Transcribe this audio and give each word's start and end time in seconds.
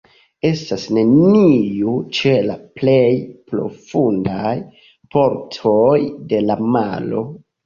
Estas 0.47 0.83
neniu 0.97 1.91
ĉe 2.19 2.33
la 2.45 2.55
plej 2.79 3.03
profundaj 3.51 4.55
partoj 5.19 5.95
de 6.35 6.43
la 6.49 6.59
maro. 6.79 7.25